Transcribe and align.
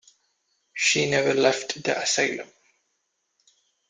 She 0.73 1.07
never 1.11 1.35
left 1.35 1.83
the 1.83 1.95
asylum. 2.01 2.49